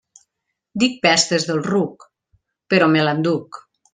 Dic 0.83 0.95
pestes 1.03 1.45
del 1.51 1.61
ruc, 1.69 2.07
però 2.75 2.89
me 2.95 3.05
l'enduc. 3.07 3.63